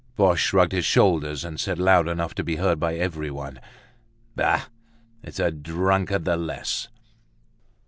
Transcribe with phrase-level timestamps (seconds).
[0.15, 3.59] Boche shrugged his shoulders and said, loud enough to be heard by everyone:
[4.35, 4.65] "Bah!
[5.21, 6.87] It's a drunkard the less."